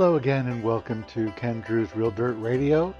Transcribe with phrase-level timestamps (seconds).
[0.00, 2.94] Hello again, and welcome to Ken Druse Real Dirt Radio,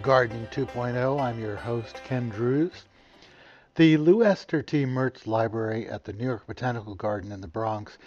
[0.00, 1.20] Gardening 2.0.
[1.20, 2.84] I'm your host, Ken Druse.
[3.74, 4.86] The LuEsther T.
[4.86, 7.98] Mertz Library at the New York Botanical Garden in the Bronx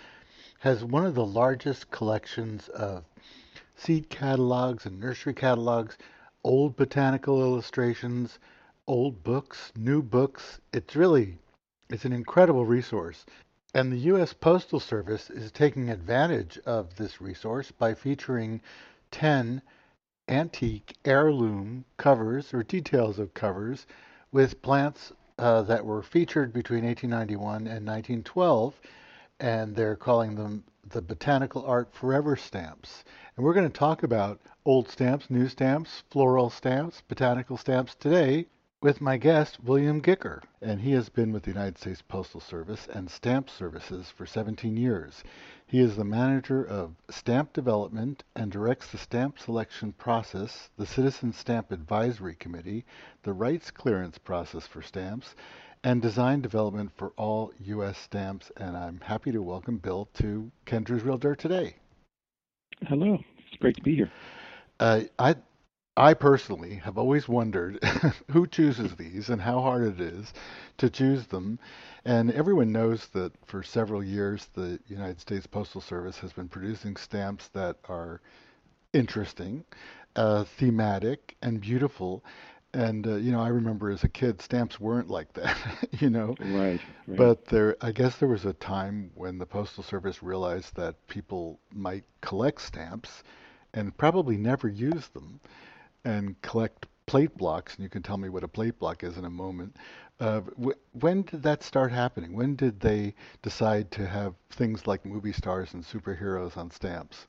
[0.61, 3.03] has one of the largest collections of
[3.75, 5.95] seed catalogs and nursery catalogs,
[6.43, 8.39] old botanical illustrations,
[8.87, 10.59] old books, new books.
[10.73, 11.37] It's really
[11.87, 13.27] it's an incredible resource.
[13.71, 14.33] And the U.S.
[14.33, 18.61] Postal Service is taking advantage of this resource by featuring
[19.11, 19.61] 10
[20.27, 23.85] antique heirloom covers or details of covers
[24.31, 28.73] with plants uh, that were featured between 1891 and 1912,
[29.39, 33.03] and they're calling them the Botanical Art Forever stamps.
[33.37, 38.47] And we're going to talk about old stamps, new stamps, floral stamps, botanical stamps today
[38.81, 42.87] with my guest, William Gicker, and he has been with the United States Postal Service
[42.87, 45.21] and Stamp Services for 17 years.
[45.67, 51.33] He is the manager of stamp development and directs the stamp selection process, the Citizen
[51.33, 52.85] Stamp Advisory Committee,
[53.23, 55.35] the rights clearance process for stamps,
[55.83, 57.97] and design development for all U.S.
[57.97, 58.49] stamps.
[58.55, 61.75] And I'm happy to welcome Bill to Ken Druse Real Dirt today.
[62.87, 64.11] Hello, it's great to be here.
[64.79, 65.35] Uh, I
[65.99, 67.83] I personally have always wondered
[68.31, 70.33] who chooses these and how hard it is
[70.77, 71.59] to choose them.
[72.05, 76.95] And everyone knows that for several years the United States Postal Service has been producing
[76.95, 78.21] stamps that are
[78.93, 79.65] interesting,
[80.15, 82.23] uh, thematic, and beautiful.
[82.73, 85.57] And uh, you know, I remember as a kid, stamps weren't like that.
[85.99, 87.17] you know, right, right.
[87.17, 91.59] But there, I guess there was a time when the Postal Service realized that people
[91.73, 93.21] might collect stamps
[93.73, 95.41] and probably never use them
[96.09, 99.25] and collect plate blocks, and you can tell me what a plate block is in
[99.25, 99.75] a moment.
[100.19, 100.41] Uh,
[100.91, 102.33] when did that start happening?
[102.35, 107.27] When did they decide to have things like movie stars and superheroes on stamps?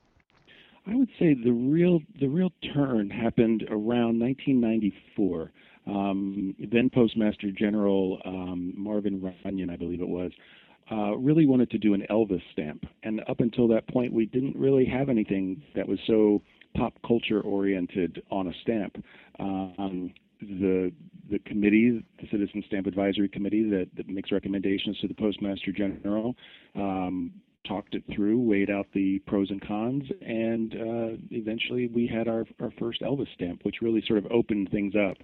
[0.87, 5.53] I would say the real the real turn happened around 1994.
[5.87, 10.31] Um, then Postmaster General um, Marvin Runyon, I believe it was,
[10.91, 14.57] uh, really wanted to do an Elvis stamp, and up until that point, we didn't
[14.57, 16.43] really have anything that was so
[16.77, 19.03] pop culture oriented on a stamp.
[19.39, 20.93] Um, the
[21.31, 26.35] the committee, the Citizen Stamp Advisory Committee that, that makes recommendations to the Postmaster General,
[26.75, 27.31] um,
[27.67, 32.45] talked it through, weighed out the pros and cons, and uh, eventually we had our,
[32.61, 35.19] our first Elvis stamp, which really sort of opened things up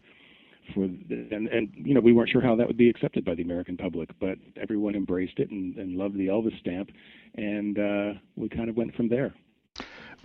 [0.74, 3.34] for the, and and you know we weren't sure how that would be accepted by
[3.34, 6.90] the American public, but everyone embraced it and, and loved the Elvis stamp,
[7.34, 9.34] and uh, we kind of went from there.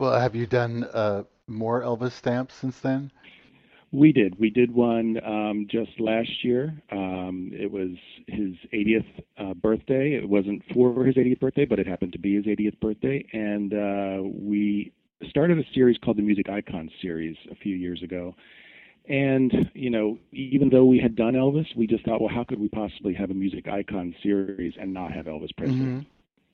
[0.02, 3.12] Well, have you done uh, more Elvis stamps since then?
[3.92, 4.40] We did.
[4.40, 6.74] We did one um, just last year.
[6.92, 7.92] Um, it was
[8.28, 9.06] his 80th
[9.38, 10.16] uh, birthday.
[10.16, 13.24] It wasn't for his 80th birthday, but it happened to be his 80th birthday.
[13.32, 14.92] And uh, we
[15.30, 18.34] started a series called the Music Icons series a few years ago.
[19.08, 22.60] And, you know, even though we had done Elvis, we just thought, well, how could
[22.60, 26.04] we possibly have a Music Icon series and not have Elvis Presley?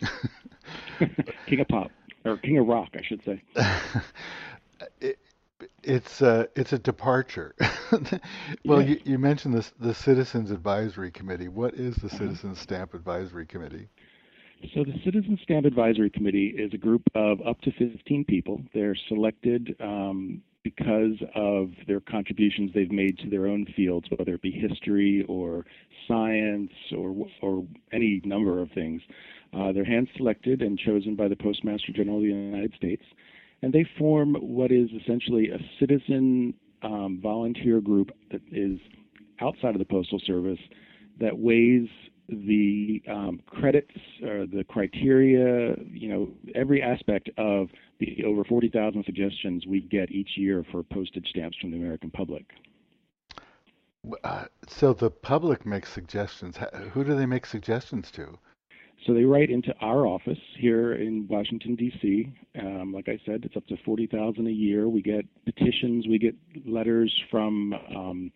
[0.01, 1.05] Mm-hmm.
[1.47, 1.91] King of Pop
[2.27, 3.41] or King of Rock, I should say.
[5.01, 5.19] it,
[5.83, 7.55] it's a uh, it's a departure.
[8.65, 11.47] well, you, you mentioned this the Citizens Advisory Committee.
[11.47, 12.17] What is the uh-huh.
[12.17, 13.87] Citizens Stamp Advisory Committee?
[14.73, 18.61] So the Citizen Stamp Advisory Committee is a group of up to 15 people.
[18.73, 24.41] They're selected um, because of their contributions they've made to their own fields, whether it
[24.41, 25.65] be history or
[26.07, 29.01] science or or any number of things.
[29.57, 33.03] Uh, they're hand selected and chosen by the Postmaster General of the United States,
[33.61, 38.77] and they form what is essentially a citizen um, volunteer group that is
[39.39, 40.59] outside of the Postal Service
[41.19, 41.87] that weighs
[42.27, 49.65] the um, credits or the criteria, you know, every aspect of the over 40,000 suggestions
[49.67, 52.45] we get each year for postage stamps from the American public.
[54.23, 56.57] Uh, so the public makes suggestions.
[56.91, 58.37] Who do they make suggestions to?
[59.05, 62.33] So they write into our office here in Washington D.C.
[62.59, 64.89] Um, like I said, it's up to forty thousand a year.
[64.89, 66.35] We get petitions, we get
[66.65, 68.31] letters from um,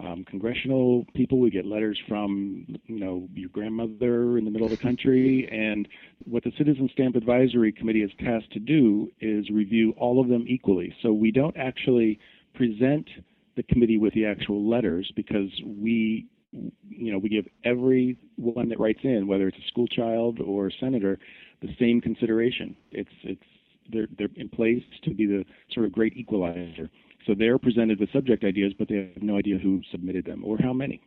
[0.00, 4.70] um, congressional people, we get letters from you know your grandmother in the middle of
[4.70, 5.88] the country, and
[6.24, 10.44] what the Citizen Stamp Advisory Committee is tasked to do is review all of them
[10.48, 10.94] equally.
[11.02, 12.18] So we don't actually
[12.54, 13.08] present
[13.56, 18.80] the committee with the actual letters because we you know, we give every one that
[18.80, 21.18] writes in, whether it's a school child or a senator,
[21.60, 22.76] the same consideration.
[22.92, 23.42] It's it's
[23.90, 26.88] they're they're in place to be the sort of great equalizer.
[27.28, 30.56] So they're presented with subject ideas, but they have no idea who submitted them or
[30.56, 31.02] how many.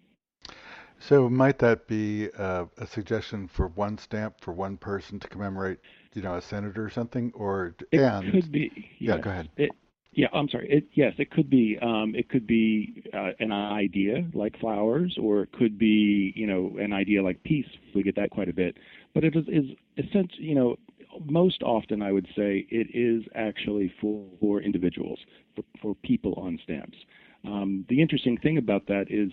[1.00, 5.80] So might that be uh, a suggestion for one stamp for one person to commemorate,
[6.14, 8.72] you know, a senator or something, or It and could be.
[9.00, 9.50] yeah, go ahead.
[9.58, 9.72] It,
[10.14, 10.70] yeah, I'm sorry.
[10.70, 11.80] It, yes, it could be.
[11.82, 16.78] Um, it could be uh, an idea like flowers, or it could be, you know,
[16.80, 17.66] an idea like peace.
[17.96, 18.78] We get that quite a bit.
[19.16, 19.66] But it is, is
[19.98, 20.76] essentially, you know,
[21.26, 25.20] most often I would say it is actually for, for individuals,
[25.56, 26.98] for, for people on stamps.
[27.46, 29.32] Um, the interesting thing about that is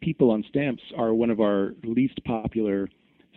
[0.00, 2.88] people on stamps are one of our least popular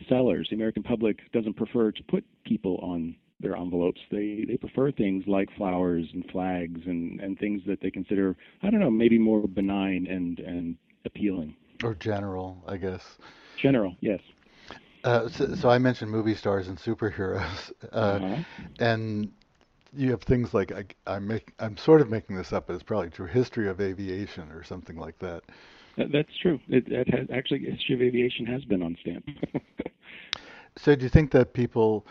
[0.09, 0.47] sellers.
[0.50, 4.00] The American public doesn't prefer to put people on their envelopes.
[4.12, 8.69] They they prefer things like flowers and flags and, and things that they consider I
[8.69, 11.56] don't know maybe more benign and and appealing.
[11.83, 13.18] Or general, I guess.
[13.57, 14.19] General, yes.
[15.03, 18.44] Uh, so, so I mentioned movie stars and superheroes, uh, Uh-huh.
[18.80, 19.31] and
[19.94, 22.83] you have things like I, I'm make, I'm sort of making this up, but it's
[22.83, 23.25] probably true.
[23.27, 25.44] History of aviation or something like that.
[25.98, 26.59] That, that's true.
[26.69, 29.25] It, it has actually history of aviation has been on stamp.
[30.77, 32.06] So do you think that people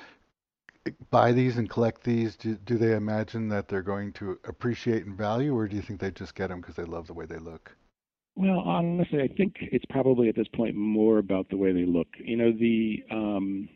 [1.10, 2.36] buy these and collect these?
[2.36, 6.00] Do, do they imagine that they're going to appreciate and value, or do you think
[6.00, 7.76] they just get them because they love the way they look?
[8.36, 12.08] Well, honestly, I think it's probably at this point more about the way they look.
[12.18, 13.68] You know, the um,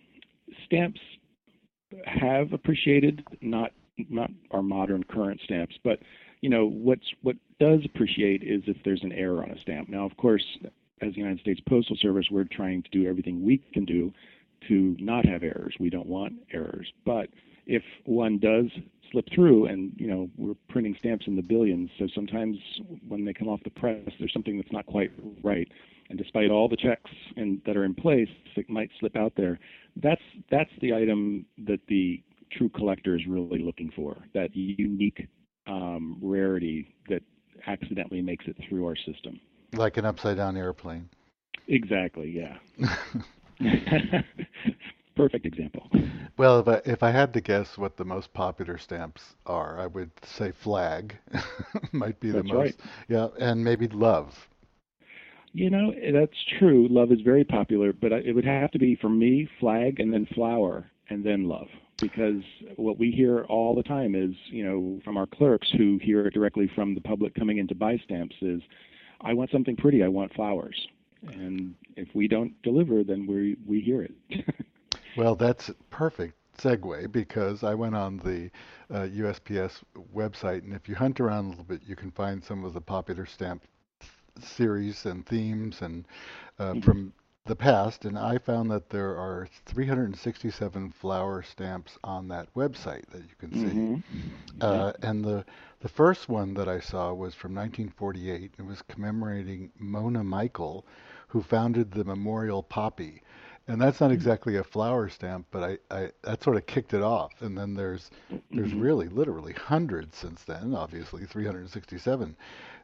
[0.65, 1.01] stamps
[2.07, 3.73] have appreciated, not
[4.11, 6.01] not our modern current stamps, but
[6.41, 9.89] you know what's what does appreciate is if there's an error on a stamp.
[9.89, 10.45] Now, of course,
[11.01, 14.13] as the United States Postal Service, we're trying to do everything we can do
[14.69, 15.75] to not have errors.
[15.79, 17.29] We don't want errors, but
[17.67, 18.67] if one does
[19.11, 22.57] slip through and you know we're printing stamps in the billions so sometimes
[23.07, 25.11] when they come off the press there's something that's not quite
[25.43, 25.69] right.
[26.11, 29.59] And despite all the checks and that are in place it might slip out there.
[29.97, 30.21] That's
[30.51, 32.23] that's the item that the
[32.53, 35.27] true collector is really looking for that unique
[35.67, 37.23] um, rarity that
[37.67, 39.41] accidentally makes it through our system.
[39.73, 41.09] Like an upside down airplane.
[41.69, 42.59] exactly yeah
[45.17, 45.89] perfect example
[46.37, 49.87] Well, if I, if I had to guess what the most popular stamps are, I
[49.87, 51.19] would say flag
[51.93, 52.77] might be the most.
[52.77, 52.77] right.
[53.09, 54.49] Yeah, and maybe love.
[55.53, 56.89] You know, that's true.
[56.91, 60.27] Love is very popular, but it would have to be for me flag and then
[60.35, 61.69] flower and then love.
[62.01, 62.43] Because
[62.77, 66.35] what we hear all the time is, you know, from our clerks who hear it
[66.35, 68.63] directly from the public coming in to buy stamps is,
[69.21, 70.03] I want something pretty.
[70.03, 70.89] I want flowers.
[71.33, 74.13] And if we don't deliver, then we we hear it.
[75.15, 78.51] Well, that's perfect segue because I went on the
[78.91, 79.83] uh, USPS
[80.15, 82.81] website, and if you hunt around a little bit, you can find some of the
[82.81, 83.65] popular stamp
[84.41, 86.07] series and themes and
[86.59, 86.83] uh, Mhm.
[86.83, 87.13] from
[87.47, 88.05] the past.
[88.05, 93.53] And I found that there are 367 flower stamps on that website that you can
[93.53, 93.81] see.
[93.81, 94.03] Mhm.
[94.61, 95.45] Uh, and the
[95.81, 98.55] the first one that I saw was from 1948.
[98.59, 100.87] It was commemorating Moina Michael,
[101.29, 103.23] who founded the Memorial Poppy.
[103.69, 107.03] And that's not exactly a flower stamp, but I, I that sort of kicked it
[107.03, 107.43] off.
[107.43, 108.11] And then there's
[108.55, 108.81] there's Mhm.
[108.81, 110.75] really literally hundreds since then.
[110.75, 112.37] Obviously 367.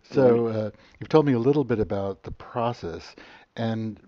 [0.02, 3.14] So uh, you've told me a little bit about the process,
[3.56, 4.00] and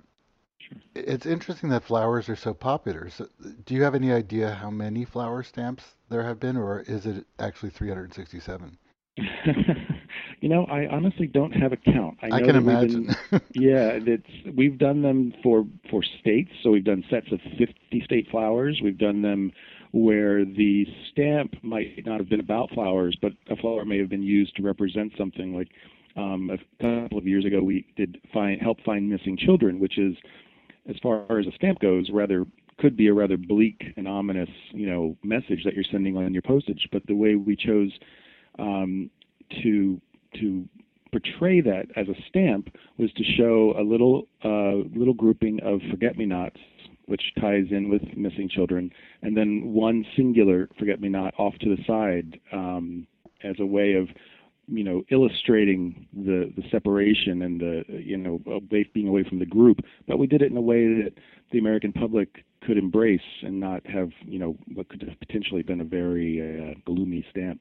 [0.95, 3.09] it's interesting that flowers are so popular.
[3.11, 3.27] So,
[3.65, 7.27] do you have any idea how many flower stamps there have been, or is it
[7.39, 8.79] actually 367?
[10.43, 12.19] you know, I honestly don't have a count.
[12.21, 13.15] I, I, can imagine.
[13.31, 16.51] been- yeah, it's we've done them for for states.
[16.63, 18.81] So we've done sets of 50 state flowers.
[18.83, 19.53] We've done them
[19.93, 24.23] where the stamp might not have been about flowers, but a flower may have been
[24.23, 25.55] used to represent something.
[25.55, 25.69] Like
[26.17, 30.17] um, a couple of years ago, we did find help find missing children, which is,
[30.91, 32.47] as far as a stamp goes, rather
[32.79, 36.43] could be a rather bleak and ominous, you know, message that you're sending on your
[36.43, 36.89] postage.
[36.91, 37.93] But the way we chose
[38.59, 39.09] um,
[39.63, 40.01] to
[40.41, 40.69] to
[41.11, 46.59] portray that as a stamp was to show a little uh, little grouping of forget-me-nots,
[47.07, 48.91] which ties in with missing children,
[49.23, 53.07] and then one singular forget-me-not off to the side um,
[53.45, 54.09] as a way of
[54.69, 58.41] you know illustrating the the separation and the you know
[58.95, 59.81] being away from the group.
[60.09, 61.13] But we did it in a way that
[61.51, 65.83] the american public could embrace and not have you know what could have potentially been
[65.83, 67.61] a very uh, gloomy stamp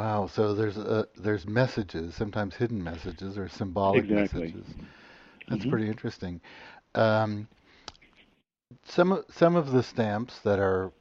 [0.00, 0.26] Wow.
[0.28, 4.10] So there's uh, there's messages, sometimes hidden messages or symbolic Exactly.
[4.10, 4.66] messages.
[5.48, 5.70] That's Mhm.
[5.70, 6.40] pretty interesting.
[6.94, 7.48] Um,
[8.84, 10.92] some of- some of the stamps that are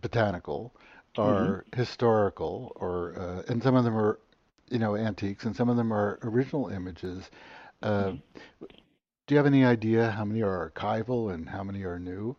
[0.00, 0.74] botanical
[1.16, 4.18] are historical, or uh, and some of them are,
[4.70, 7.30] you know, antiques, and some of them are original images.
[7.82, 8.12] Uh,
[9.26, 12.36] Do you have any idea how many are archival and how many are new?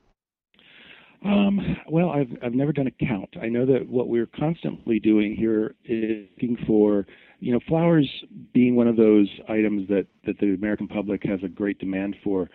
[1.24, 3.30] Um, well, I've I've never done a count.
[3.42, 7.06] I know that what we're constantly doing here is looking for
[7.44, 8.10] you know, flowers
[8.54, 12.50] being one of those items that that the American public has a great demand for,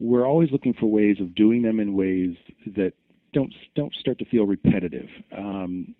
[0.00, 2.34] we're always looking for ways of doing them in ways
[2.74, 2.92] that
[3.32, 5.06] don't don't start to feel repetitive.
[5.36, 5.94] Um,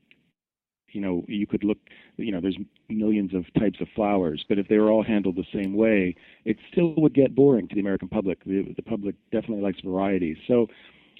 [0.88, 1.79] you know, you could look,
[2.17, 5.47] you know, there's millions of types of flowers, but if they were all handled the
[5.55, 8.45] same way, it still would get boring to the American public.
[8.45, 10.37] The, the public definitely likes variety.
[10.49, 10.67] So,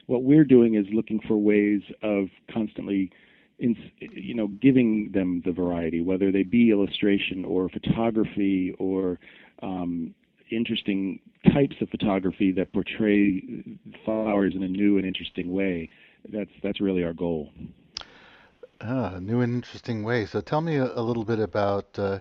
[0.07, 3.11] what we're doing is looking for ways of constantly,
[3.59, 9.19] in, you know, giving them the variety, whether they be illustration or photography or
[9.63, 10.15] um,
[10.51, 11.21] interesting
[11.53, 13.43] types of photography that portray
[14.05, 15.89] flowers in a new and interesting way.
[16.29, 17.51] That's that's really our goal.
[18.81, 20.27] Ah, new and interesting way.
[20.27, 22.19] So tell me a, a little bit about uh,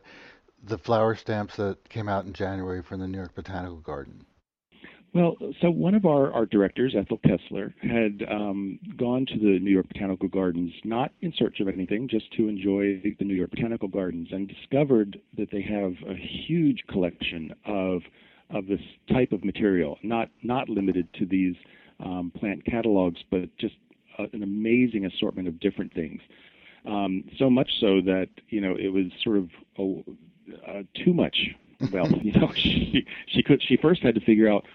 [0.63, 4.25] the flower stamps that came out in January from the New York Botanical Garden.
[5.13, 9.71] Well, so one of our art directors, Ethel Kessler, had um, gone to the New
[9.71, 13.89] York Botanical Gardens not in search of anything, just to enjoy the, New York Botanical
[13.89, 18.01] Gardens, and discovered that they have a huge collection of
[18.53, 21.55] of this type of material, not not limited to these
[22.03, 23.75] um, plant catalogs, but just
[24.17, 26.21] a, an amazing assortment of different things.
[26.85, 31.35] Um, so much so that you know it was sort of a, too much
[31.91, 34.65] well, you know, she she could she first had to figure out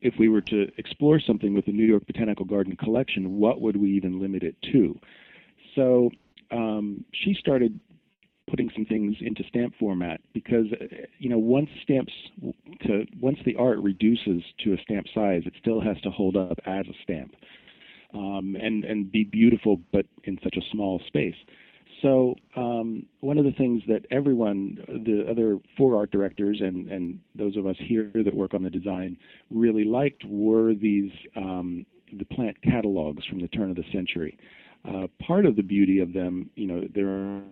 [0.00, 3.76] if we were to explore something with the New York Botanical Garden collection, what would
[3.76, 4.98] we even limit it to?
[5.74, 6.10] So
[6.50, 7.78] um, she started
[8.48, 10.66] putting some things into stamp format because
[11.18, 12.12] you know once stamps
[12.86, 16.58] to once the art reduces to a stamp size, it still has to hold up
[16.66, 17.34] as a stamp
[18.14, 21.34] um, and and be beautiful, but in such a small space.
[22.04, 27.18] So um, one of the things that everyone, the other four art directors and, and
[27.34, 29.16] those of us here that work on the design
[29.50, 31.86] really liked were these um,
[32.18, 34.36] the plant catalogs from the turn of the century.
[34.86, 37.42] Uh, part of the beauty of them, you know, there are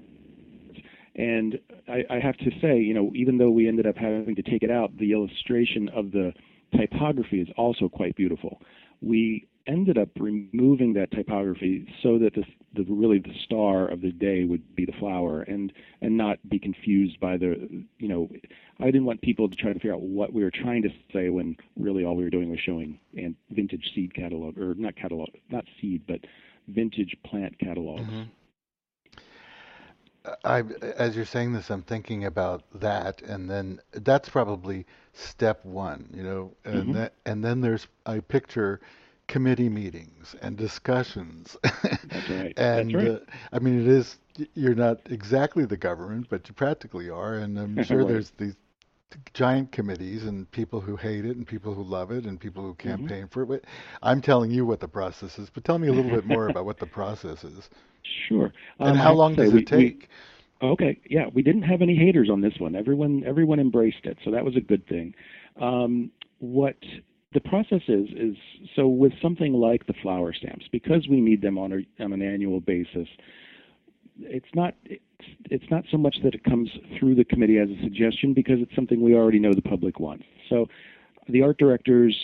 [1.14, 4.42] and I, I, have to say, you know, even though we ended up having to
[4.42, 6.32] take it out, the illustration of the
[6.74, 8.60] typography is also quite beautiful.
[9.02, 14.12] We ended up removing that typography so that the, the really the star of the
[14.12, 18.28] day would be the flower and and not be confused by the you know
[18.80, 21.28] I didn't want people to try to figure out what we were trying to say
[21.28, 25.28] when really all we were doing was showing and vintage seed catalog or not catalog
[25.50, 26.20] not seed but
[26.68, 28.02] vintage plant catalogs.
[28.02, 28.22] Mm-hmm.
[30.44, 30.60] I,
[30.96, 36.22] as you're saying this, I'm thinking about that, and then that's probably step one, you
[36.22, 36.92] know, and mm-hmm.
[36.92, 38.80] that, and then there's I picture
[39.28, 41.56] committee meetings and discussions.
[41.62, 42.52] That's right.
[42.56, 43.08] and That's right.
[43.08, 43.18] Uh,
[43.52, 44.18] I mean, it is
[44.54, 48.08] you're not exactly the government, but you practically are, and I'm sure right.
[48.08, 48.54] there's these
[49.34, 52.74] giant committees and people who hate it and people who love it and people who
[52.74, 52.88] mm-hmm.
[52.88, 53.26] campaign mm-hmm.
[53.28, 53.46] for it.
[53.46, 53.64] But
[54.02, 56.64] I'm telling you what the process is, but tell me a little bit more about
[56.64, 57.68] what the process is.
[58.28, 58.52] Sure.
[58.80, 60.08] Um, and how long does we, it take?
[60.60, 62.74] We, okay, yeah, we didn't have any haters on this one.
[62.74, 65.14] Everyone everyone embraced it, so that was a good thing.
[65.60, 66.76] Um, what
[67.34, 68.36] the process is is
[68.76, 72.22] so with something like the flower stamps because we need them on, a, on an
[72.22, 73.08] annual basis
[74.20, 75.02] it's not it's,
[75.50, 78.74] it's not so much that it comes through the committee as a suggestion because it's
[78.74, 80.24] something we already know the public wants.
[80.48, 80.66] So
[81.28, 82.16] the art directors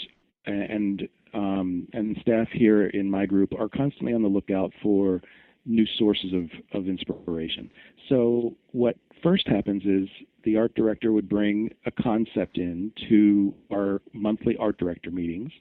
[0.46, 5.20] and um, and staff here in my group are constantly on the lookout for
[5.68, 7.70] new sources of, of inspiration.
[8.08, 10.08] So what first happens is
[10.44, 15.52] the art director would bring a concept in to our monthly art director meetings.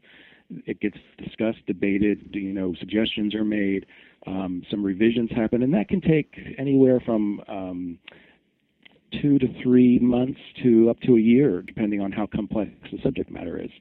[0.65, 3.85] It gets discussed, debated, you know, suggestions are made,
[4.25, 7.99] um, some revisions happen, and that can take anywhere from um,
[9.21, 13.29] two to three months to up to a year, depending on how complex the subject
[13.29, 13.71] matter is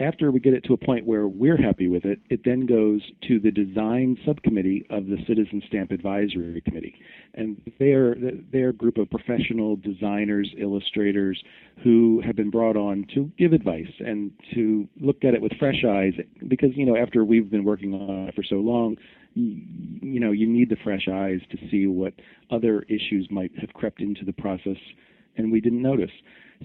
[0.00, 3.02] after we get it to a point where we're happy with it, it then goes
[3.28, 6.94] to the design subcommittee of the Citizen Stamp Advisory Committee.
[7.34, 8.16] And they're,
[8.50, 11.40] they're a group of professional designers, illustrators
[11.84, 15.84] who have been brought on to give advice and to look at it with fresh
[15.86, 16.14] eyes.
[16.48, 18.96] Because, you know, after we've been working on it for so long,
[19.34, 19.62] you,
[20.00, 22.14] you know, you need the fresh eyes to see what
[22.50, 24.78] other issues might have crept into the process
[25.36, 26.10] and we didn't notice.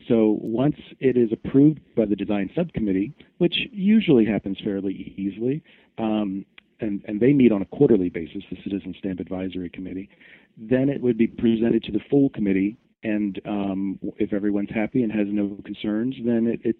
[0.07, 5.63] So once it is approved by the design subcommittee, which usually happens fairly easily,
[5.97, 6.45] um,
[6.81, 10.09] and, and they meet on a quarterly basis, the Citizen Stamp Advisory Committee,
[10.57, 12.77] then it would be presented to the full committee.
[13.03, 16.75] And um, if everyone's happy and has no concerns, then it, it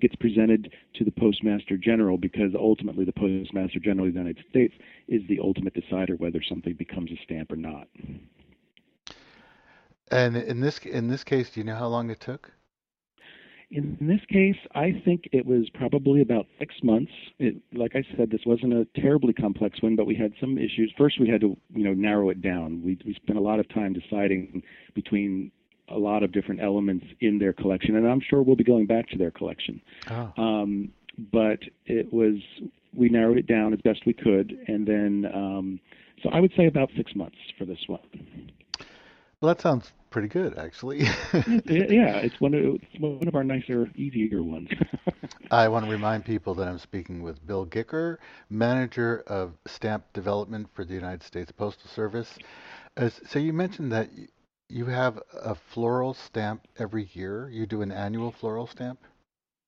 [0.00, 4.74] gets presented to the Postmaster General because ultimately the Postmaster General of the United States
[5.08, 7.88] is the ultimate decider whether something becomes a stamp or not.
[10.10, 12.52] And in this in this case, do you know how long it took?
[13.70, 17.12] In this case, I think it was probably about six months.
[17.38, 20.92] It, like I said, this wasn't a terribly complex one, but we had some issues.
[20.98, 22.82] First, we had to, you know, narrow it down.
[22.84, 25.52] We we spent a lot of time deciding between
[25.88, 29.08] a lot of different elements in their collection, and I'm sure we'll be going back
[29.10, 29.80] to their collection.
[30.10, 30.32] Oh.
[30.36, 30.90] Um,
[31.32, 32.36] but it was
[32.92, 35.80] we narrowed it down as best we could, and then um,
[36.24, 38.50] so I would say about six months for this one.
[39.40, 41.00] Well, that sounds pretty good, actually.
[41.34, 44.68] yeah, it's one of it's one of our nicer, easier ones.
[45.50, 50.68] I want to remind people that I'm speaking with Bill Gicker, manager of stamp development
[50.74, 52.38] for the United States Postal Service.
[52.96, 54.10] As, so you mentioned that
[54.68, 57.48] you have a floral stamp every year.
[57.50, 59.00] You do an annual floral stamp.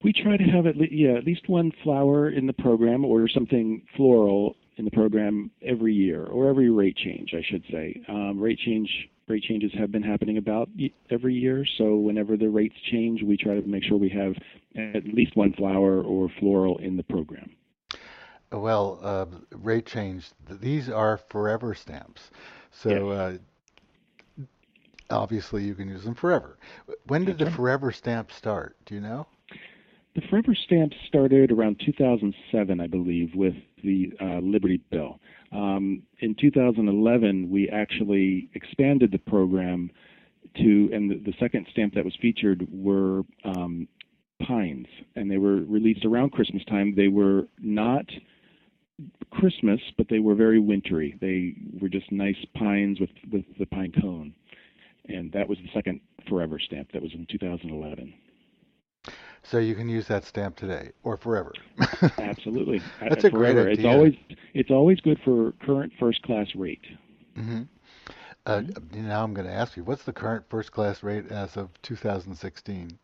[0.05, 3.29] We try to have at least yeah at least one flower in the program or
[3.29, 8.03] something floral in the program every year or every rate change, I should say.
[8.09, 8.89] Um, rate change
[9.29, 10.69] rate changes have been happening about
[11.11, 14.35] every year, so whenever the rates change, we try to make sure we have
[14.77, 17.51] at least one flower or floral in the program.
[18.51, 20.31] Well, uh, rate change.
[20.51, 22.31] These are forever stamps,
[22.71, 23.37] so uh,
[25.09, 26.59] obviously you can use them forever.
[27.07, 28.77] When did the forever stamp start?
[28.85, 29.27] Do you know?
[30.15, 35.19] The forever stamp started around 2007, I believe, with the uh, Liberty Bell.
[35.53, 39.91] Um, in 2011, we actually expanded the program
[40.57, 43.89] to, and the, the second stamp that was featured were um,
[44.47, 46.95] pines, and they were released around Christmas time.
[46.95, 48.05] They were not
[49.31, 51.17] Christmas, but they were very wintry.
[51.23, 54.35] They were just nice pines with with the pine cone,
[55.09, 56.93] and that was the second Forever stamp.
[56.93, 58.15] That was in 2011.
[59.53, 61.53] So you can use that stamp today or forever.
[62.19, 62.81] Absolutely.
[63.07, 63.73] That's a great idea.
[63.73, 64.15] It's always
[64.55, 66.81] it's always good for current first class rate.
[67.37, 67.65] Mm-hmm.
[68.47, 69.07] Uh, mm-hmm.
[69.07, 72.99] Now I'm going to ask you, what's the current first class rate as of 2016?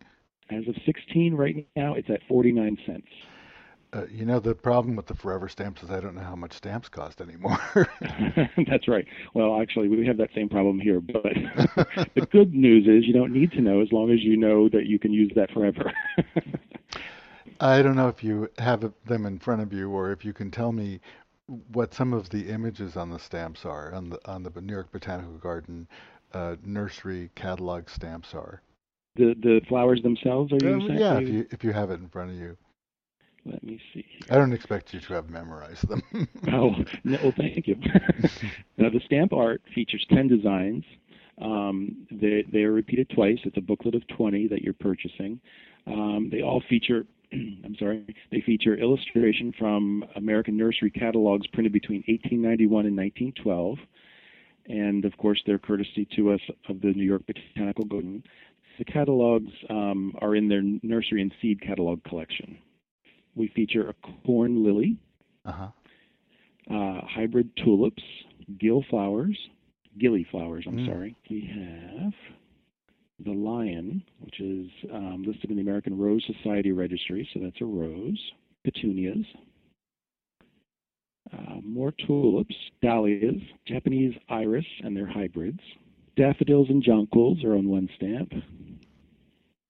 [0.48, 3.06] As of 16 right now, it's at 49 cents.
[3.92, 6.52] Uh, you know, the problem with the forever stamps is I don't know how much
[6.52, 7.59] stamps cost anymore.
[8.68, 9.07] That's right.
[9.33, 11.00] Well, actually, we have that same problem here.
[11.00, 11.23] But
[12.14, 14.87] the good news is you don't need to know as long as you know that
[14.87, 15.90] you can use that forever.
[17.61, 20.50] I don't know if you have them in front of you or if you can
[20.50, 21.00] tell me
[21.73, 24.92] what some of the images on the stamps are on the on the New York
[24.92, 25.88] Botanical Garden
[26.35, 28.61] uh, nursery catalog stamps are.
[29.16, 30.98] The the flowers themselves, are you saying?
[31.01, 32.57] Yeah, if you if you have it in front of you.
[33.44, 34.05] Let me see.
[34.09, 34.29] Here.
[34.31, 36.03] I don't expect you to have memorized them.
[36.53, 36.70] oh,
[37.05, 37.77] no, well, thank you.
[38.77, 40.85] now, the stamp art features 10 designs.
[41.40, 43.38] Um, they, they are repeated twice.
[43.44, 45.40] It's a booklet of 20 that you're purchasing.
[45.87, 52.03] Um, they all feature, I'm sorry, they feature illustration from American nursery catalogs printed between
[52.09, 53.79] 1891 and 1912.
[54.68, 58.22] And of course, they're courtesy to us of the New York Botanical Garden.
[58.79, 62.59] The catalogs um, are in their nursery and seed catalog collection
[63.38, 63.94] we feature a
[64.27, 64.96] corn lily,
[65.44, 65.68] uh-huh.
[66.70, 68.03] uh, hybrid tulips,
[68.59, 69.38] gill flowers,
[69.98, 70.64] gilly flowers.
[70.66, 70.87] I'm mm.
[70.87, 71.16] sorry.
[71.31, 72.12] We have
[73.24, 77.64] the lion, which is um, listed in the American Rose Society registry, so that's a
[77.64, 78.18] rose.
[78.64, 79.24] Petunias,
[81.33, 85.61] uh, more tulips, dahlias, Japanese iris and their hybrids,
[86.16, 88.33] daffodils and jonquils are on one stamp.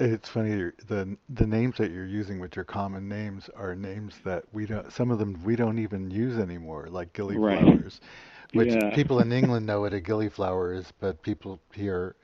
[0.00, 4.44] It's funny the the names that you're using, which are common names, are names that
[4.52, 4.92] we don't.
[4.92, 8.00] Some of them we don't even use anymore, like gilliflowers, right.
[8.52, 8.94] which yeah.
[8.94, 12.14] people in England know what a gilliflower is, but people here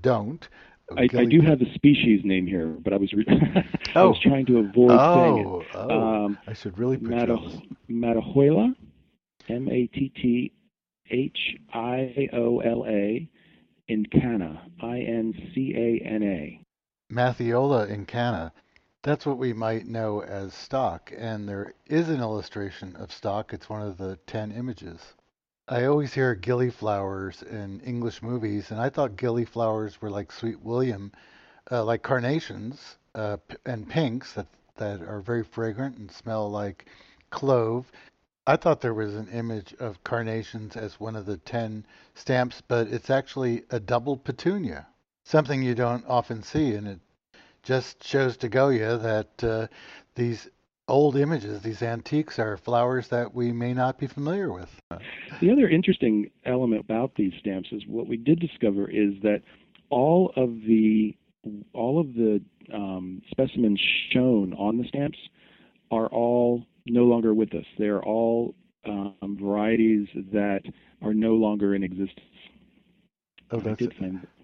[0.00, 0.46] don't.
[0.96, 3.24] I, I, do have the species name here, but I was re-
[3.94, 4.10] I oh.
[4.10, 5.66] was trying to avoid oh, saying it.
[5.74, 7.08] Oh, um, I should really put
[7.90, 8.74] Matthiola,
[9.48, 10.52] M A T T
[11.10, 11.38] H
[11.72, 13.28] I O L A,
[13.90, 16.63] Incana, I N C A N A.
[17.10, 18.50] Matthiola incana.
[19.02, 23.52] That's what we might know as stock, and there is an illustration of stock.
[23.52, 25.14] It's one of the 10 images.
[25.68, 31.12] I always hear gillyflowers in English movies, and I thought gillyflowers were like Sweet William,
[31.70, 33.36] uh, like carnations uh,
[33.66, 36.86] and pinks that, that are very fragrant and smell like
[37.28, 37.92] clove.
[38.46, 42.88] I thought there was an image of carnations as one of the 10 stamps, but
[42.88, 44.86] it's actually a double petunia
[45.24, 47.00] something you don't often see, and it
[47.62, 49.66] just shows to Goya that uh,
[50.14, 50.48] these
[50.86, 54.70] old images, these antiques, are flowers that we may not be familiar with.
[55.40, 59.42] The other interesting element about these stamps is what we did discover is that
[59.90, 61.16] all of the
[61.74, 62.40] all of the
[62.72, 65.18] um, specimens shown on the stamps
[65.90, 67.66] are all no longer with us.
[67.78, 68.54] They're all
[68.86, 70.62] um, varieties that
[71.02, 72.20] are no longer in existence.
[73.54, 73.92] Oh, that's it.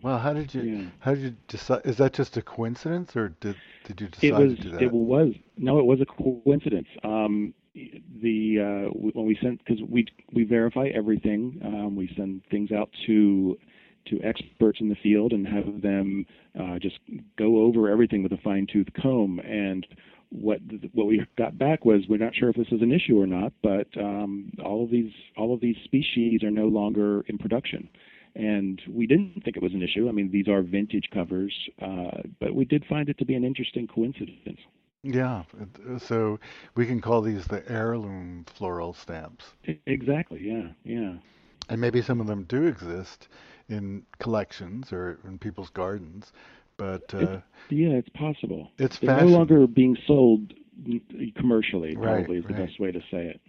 [0.02, 0.84] Well, how did you yeah.
[1.00, 1.82] how did you decide?
[1.84, 4.82] Is that just a coincidence, or did did you decide it was, to do that?
[4.82, 6.86] It was no, it was a coincidence.
[7.02, 11.60] Um, the uh, when we sent because we we verify everything.
[11.64, 13.58] Um, we send things out to
[14.06, 16.24] to experts in the field and have them
[16.58, 16.98] uh, just
[17.36, 19.40] go over everything with a fine tooth comb.
[19.40, 19.86] And
[20.30, 20.60] what
[20.92, 23.52] what we got back was we're not sure if this is an issue or not,
[23.62, 27.88] but um, all of these all of these species are no longer in production.
[28.34, 30.08] And we didn't think it was an issue.
[30.08, 33.44] I mean, these are vintage covers, uh, but we did find it to be an
[33.44, 34.60] interesting coincidence.
[35.02, 35.44] Yeah,
[35.98, 36.38] so
[36.74, 39.54] we can call these the heirloom floral stamps.
[39.86, 40.40] Exactly.
[40.42, 41.14] Yeah, yeah.
[41.70, 43.28] And maybe some of them do exist
[43.68, 46.32] in collections or in people's gardens,
[46.76, 47.38] but uh,
[47.70, 48.70] yeah, it's possible.
[48.78, 50.52] It's They're no longer being sold
[51.36, 51.96] commercially.
[51.96, 52.66] Right, Probably is the right.
[52.66, 53.40] best way to say it.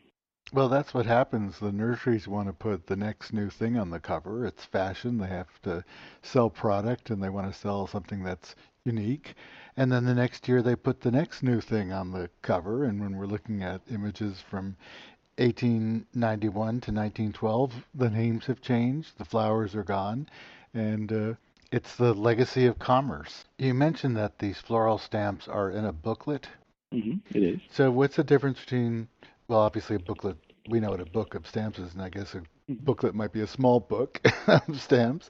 [0.54, 1.60] Well, that's what happens.
[1.60, 4.46] The nurseries want to put the next new thing on the cover.
[4.46, 5.18] It's fashion.
[5.18, 5.84] They have to
[6.22, 9.36] sell product and they want to sell something that's unique.
[9.76, 12.86] And then the next year they put the next new thing on the cover.
[12.86, 14.78] And when we're looking at images from
[15.38, 20.30] 1891 to 1912, the names have changed, the flowers are gone,
[20.74, 21.34] and uh,
[21.72, 23.46] it's the legacy of commerce.
[23.58, 26.48] You mentioned that these floral stamps are in a booklet.
[26.92, 27.60] hmm It is.
[27.72, 29.08] So what's the difference between,
[29.52, 30.38] well, obviously a booklet,
[30.70, 32.86] we know what a book of stamps is, and I guess a Mhm.
[32.86, 35.30] booklet might be a small book of stamps.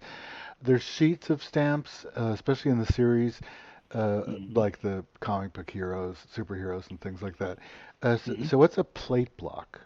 [0.62, 3.42] There's sheets of stamps, uh, especially in the series,
[3.94, 4.56] uh, Mhm.
[4.56, 7.60] like the comic book heroes, superheroes, and things like that.
[8.04, 8.44] Uh, so, Mhm.
[8.44, 9.82] so what's a plate block?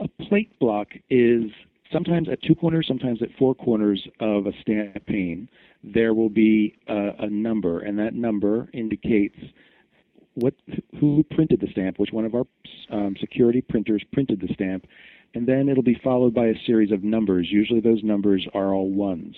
[0.00, 1.50] A plate block is
[1.92, 5.48] sometimes at two corners, sometimes at four corners of a stamp pane.
[5.84, 9.38] There will be a, a number, and that number indicates
[10.36, 10.54] what
[11.00, 12.44] who printed the stamp, which one of our
[12.90, 14.86] um, security printers printed the stamp,
[15.34, 17.48] and then it'll be followed by a series of numbers.
[17.50, 19.34] Usually, those numbers are all ones,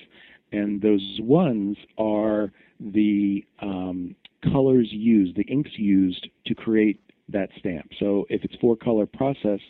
[0.53, 4.15] and those ones are the um,
[4.53, 7.91] colors used, the inks used to create that stamp.
[7.99, 9.61] So, if it's four color process,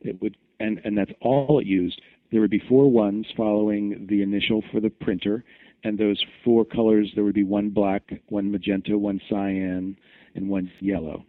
[0.00, 2.00] it would and and that's all it used.
[2.32, 5.44] There would be four ones following the initial for the printer,
[5.84, 9.96] and those four colors there would be one black, one magenta, one cyan,
[10.34, 11.24] and one's yellow.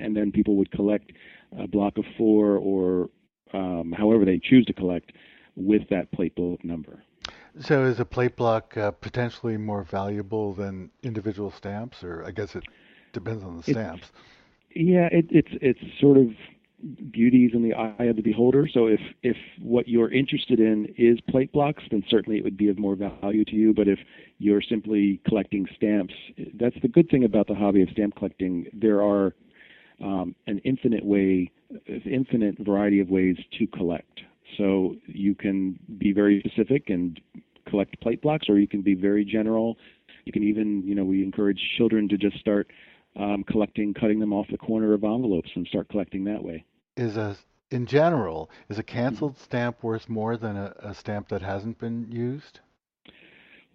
[0.00, 1.12] And then people would collect
[1.58, 3.10] a block of four or
[3.52, 5.12] um, however they choose to collect
[5.56, 7.02] with that plate block number.
[7.60, 12.56] So is a plate block uh, potentially more valuable than individual stamps, or I guess
[12.56, 12.64] it
[13.12, 14.12] depends on the It's- stamps.
[14.74, 16.28] Yeah, it, it's it's sort of
[17.12, 18.68] beauties in the eye of the beholder.
[18.72, 22.68] So if if what you're interested in is plate blocks, then certainly it would be
[22.68, 23.72] of more value to you.
[23.72, 23.98] But if
[24.38, 26.14] you're simply collecting stamps,
[26.54, 28.66] that's the good thing about the hobby of stamp collecting.
[28.72, 29.34] There are
[30.02, 31.50] um, an infinite way,
[32.04, 34.20] infinite variety of ways to collect.
[34.58, 37.20] So you can be very specific and
[37.68, 39.78] collect plate blocks, or you can be very general.
[40.24, 42.68] You can even, you know, we encourage children to just start
[43.16, 46.64] um, collecting, cutting them off the corner of envelopes and start collecting that way.
[46.96, 47.36] Is a
[47.70, 48.96] in general is a mm-hmm.
[48.96, 52.60] canceled stamp worth more than a, a stamp that hasn't been used?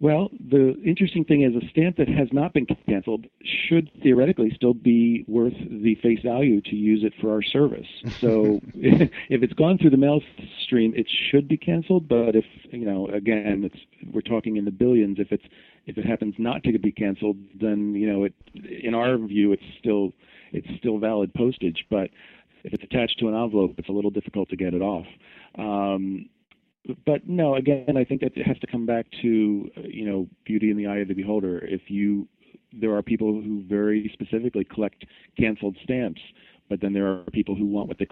[0.00, 4.74] Well, the interesting thing is a stamp that has not been canceled should theoretically still
[4.74, 7.88] be worth the face value to use it for our service.
[8.20, 10.20] So if it's gone through the mail
[10.62, 12.06] stream, it should be canceled.
[12.06, 13.80] But if you know, again, it's
[14.12, 15.18] we're talking in the billions.
[15.18, 15.44] If it's
[15.86, 19.64] if it happens not to be canceled, then you know, it in our view, it's
[19.80, 20.12] still
[20.52, 21.86] it's still valid postage.
[21.90, 22.10] But
[22.64, 25.06] if it's attached to an envelope, it's a little difficult to get it off.
[25.56, 26.28] Um,
[27.04, 30.28] but no, again, I think that it has to come back to uh, you know
[30.44, 31.58] beauty in the eye of the beholder.
[31.58, 32.28] If you,
[32.72, 35.04] there are people who very specifically collect
[35.38, 36.20] canceled stamps,
[36.68, 38.06] but then there are people who want what they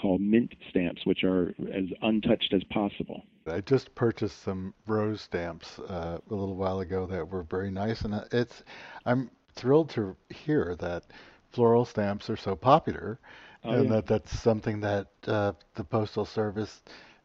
[0.00, 3.22] call mint stamps, which are as untouched as possible.
[3.46, 8.02] I just purchased some rose stamps uh, a little while ago that were very nice,
[8.02, 8.62] and it's
[9.06, 11.04] I'm thrilled to hear that
[11.50, 13.18] floral stamps are so popular,
[13.64, 13.96] Oh, and yeah.
[13.96, 16.82] that that's something that uh, the postal service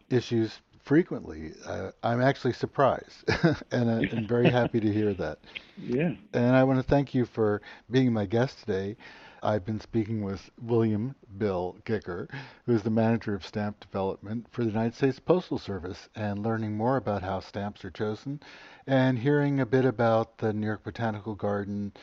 [0.09, 1.53] issues frequently.
[1.65, 3.23] Uh, I'm actually surprised,
[3.71, 5.39] and uh, I'm very happy to hear that.
[5.77, 6.13] Yeah.
[6.33, 8.97] And I want to thank you for being my guest today.
[9.43, 12.27] I've been speaking with William Bill Gicker,
[12.65, 16.97] who's the manager of stamp development for the United States Postal Service, and learning more
[16.97, 18.39] about how stamps are chosen
[18.87, 21.93] and hearing a bit about the New York Botanical Garden,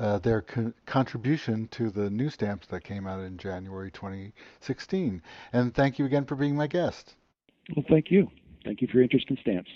[0.00, 5.22] uh, their con- contribution to the new stamps that came out in January 2016.
[5.52, 7.14] And thank you again for being my guest.
[7.76, 8.28] Well, thank you.
[8.64, 9.70] Thank you for your interest in stamps.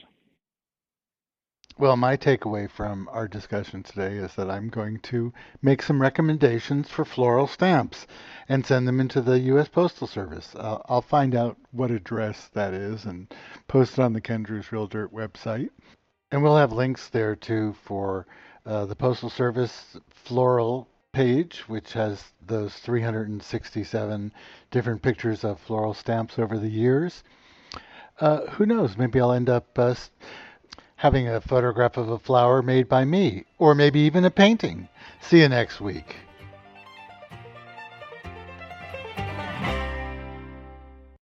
[1.76, 6.88] Well, my takeaway from our discussion today is that I'm going to make some recommendations
[6.88, 8.06] for floral stamps
[8.48, 9.68] and send them into the U.S.
[9.68, 10.54] Postal Service.
[10.54, 13.34] Uh, I'll find out what address that is and
[13.66, 15.70] post it on the Ken Druse Real Dirt website.
[16.30, 18.26] And we'll have links there too for
[18.66, 24.32] uh, the Postal Service floral page, which has those 367
[24.70, 27.22] different pictures of floral stamps over the years.
[28.20, 28.96] Uh, who knows?
[28.96, 29.94] Maybe I'll end up uh,
[30.96, 34.88] having a photograph of a flower made by me, or maybe even a painting.
[35.20, 36.23] See you next week.